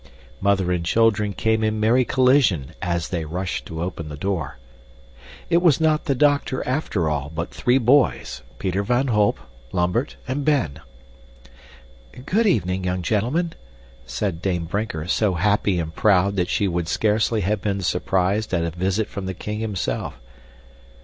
[0.39, 4.57] Mother and children came in merry collision as they rushed to open the door.
[5.47, 9.39] It was not the doctor, after all, but three boys, Peter van Holp,
[9.71, 10.79] Lambert, and Ben.
[12.25, 13.53] "Good evening, young gentlemen,"
[14.07, 18.63] said Dame Brinker, so happy and proud that she would scarcely have been surprised at
[18.63, 20.19] a visit from the king himself.